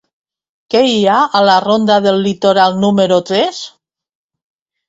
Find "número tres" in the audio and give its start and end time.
2.87-3.61